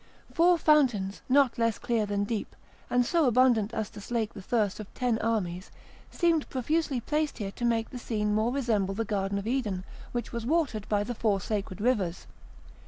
Four 0.33 0.57
fountains, 0.57 1.21
not 1.29 1.59
less 1.59 1.77
clear 1.77 2.07
than 2.07 2.23
deep, 2.23 2.55
and 2.89 3.05
so 3.05 3.25
abundant 3.27 3.71
as 3.71 3.87
to 3.91 4.01
slake 4.01 4.33
the 4.33 4.41
thirst 4.41 4.79
of 4.79 4.91
ten 4.95 5.19
armies, 5.19 5.69
seemed 6.09 6.49
profusely 6.49 6.99
placed 6.99 7.37
here 7.37 7.51
to 7.51 7.65
make 7.65 7.91
the 7.91 7.99
scene 7.99 8.33
more 8.33 8.51
resemble 8.51 8.95
the 8.95 9.05
garden 9.05 9.37
of 9.37 9.45
Eden, 9.45 9.83
which 10.11 10.31
was 10.33 10.43
watered 10.43 10.89
by 10.89 11.03
the 11.03 11.13
four 11.13 11.39
sacred 11.39 11.79
rivers. 11.79 12.25